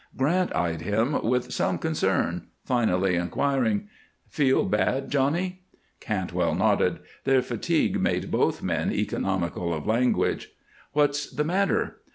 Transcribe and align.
Grant 0.17 0.55
eyed 0.55 0.81
him 0.81 1.21
with 1.21 1.53
some 1.53 1.77
concern, 1.77 2.47
finally 2.65 3.13
inquiring, 3.13 3.87
"Feel 4.29 4.65
bad, 4.65 5.11
Johnny?" 5.11 5.61
Cantwell 5.99 6.55
nodded. 6.55 7.01
Their 7.23 7.43
fatigue 7.43 8.01
made 8.01 8.31
both 8.31 8.63
men 8.63 8.91
economical 8.91 9.71
of 9.71 9.85
language. 9.85 10.53
"What's 10.93 11.29
the 11.29 11.43
matter?" 11.43 11.97